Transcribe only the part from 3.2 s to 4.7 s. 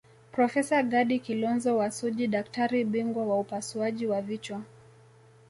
wa upasuaji wa vichwa